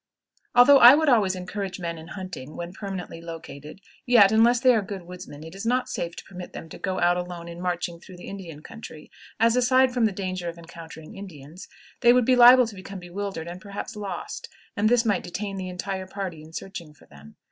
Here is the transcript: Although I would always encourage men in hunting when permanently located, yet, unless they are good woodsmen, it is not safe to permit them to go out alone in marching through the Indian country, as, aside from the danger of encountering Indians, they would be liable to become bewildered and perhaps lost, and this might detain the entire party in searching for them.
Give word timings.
Although 0.55 0.79
I 0.79 0.95
would 0.95 1.09
always 1.09 1.35
encourage 1.35 1.79
men 1.79 1.99
in 1.99 2.07
hunting 2.07 2.57
when 2.57 2.73
permanently 2.73 3.21
located, 3.21 3.81
yet, 4.03 4.31
unless 4.31 4.59
they 4.59 4.73
are 4.73 4.81
good 4.81 5.03
woodsmen, 5.03 5.43
it 5.43 5.53
is 5.53 5.63
not 5.63 5.89
safe 5.89 6.15
to 6.15 6.23
permit 6.23 6.53
them 6.53 6.69
to 6.69 6.79
go 6.79 6.99
out 6.99 7.17
alone 7.17 7.47
in 7.47 7.61
marching 7.61 7.99
through 7.99 8.17
the 8.17 8.27
Indian 8.27 8.63
country, 8.63 9.11
as, 9.39 9.55
aside 9.55 9.93
from 9.93 10.05
the 10.05 10.11
danger 10.11 10.49
of 10.49 10.57
encountering 10.57 11.15
Indians, 11.15 11.67
they 11.99 12.13
would 12.13 12.25
be 12.25 12.35
liable 12.35 12.65
to 12.65 12.73
become 12.75 12.97
bewildered 12.97 13.47
and 13.47 13.61
perhaps 13.61 13.95
lost, 13.95 14.49
and 14.75 14.89
this 14.89 15.05
might 15.05 15.21
detain 15.21 15.57
the 15.57 15.69
entire 15.69 16.07
party 16.07 16.41
in 16.41 16.51
searching 16.51 16.95
for 16.95 17.05
them. 17.05 17.35